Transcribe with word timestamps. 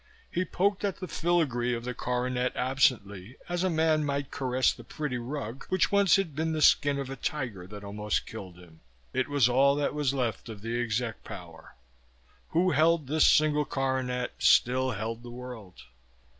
He 0.31 0.45
poked 0.45 0.83
at 0.83 0.99
the 0.99 1.07
filigree 1.07 1.75
of 1.75 1.83
the 1.83 1.93
coronet 1.93 2.55
absently, 2.55 3.37
as 3.47 3.63
a 3.63 3.69
man 3.69 4.03
might 4.03 4.31
caress 4.31 4.73
the 4.73 4.83
pretty 4.83 5.19
rug 5.19 5.67
which 5.69 5.91
once 5.91 6.15
had 6.15 6.35
been 6.35 6.53
the 6.53 6.61
skin 6.63 6.97
of 6.97 7.11
a 7.11 7.15
tiger 7.15 7.67
that 7.67 7.83
almost 7.83 8.25
killed 8.25 8.57
him. 8.57 8.79
It 9.13 9.27
was 9.29 9.47
all 9.47 9.75
that 9.75 9.93
was 9.93 10.11
left 10.11 10.49
of 10.49 10.63
the 10.63 10.81
exec 10.81 11.23
power. 11.23 11.75
Who 12.47 12.71
held 12.71 13.05
this 13.05 13.27
single 13.27 13.63
coronet 13.63 14.33
still 14.39 14.89
held 14.89 15.21
the 15.21 15.29
world. 15.29 15.75